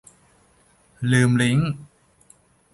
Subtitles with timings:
[1.11, 1.71] ลืมลิงก์